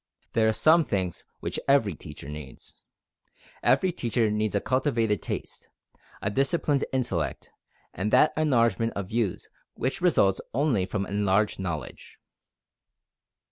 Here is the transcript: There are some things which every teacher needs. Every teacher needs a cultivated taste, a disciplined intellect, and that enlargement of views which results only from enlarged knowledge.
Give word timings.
There 0.33 0.47
are 0.47 0.51
some 0.51 0.83
things 0.83 1.25
which 1.41 1.59
every 1.67 1.93
teacher 1.93 2.27
needs. 2.27 2.75
Every 3.61 3.91
teacher 3.91 4.31
needs 4.31 4.55
a 4.55 4.59
cultivated 4.59 5.21
taste, 5.21 5.69
a 6.23 6.31
disciplined 6.31 6.83
intellect, 6.91 7.51
and 7.93 8.11
that 8.11 8.33
enlargement 8.35 8.93
of 8.95 9.09
views 9.09 9.47
which 9.75 10.01
results 10.01 10.41
only 10.55 10.87
from 10.87 11.05
enlarged 11.05 11.59
knowledge. 11.59 12.17